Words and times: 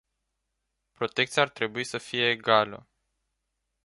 Protecția 0.91 1.41
ar 1.41 1.49
trebui 1.49 1.83
să 1.83 1.97
fie 1.97 2.29
egală. 2.29 2.87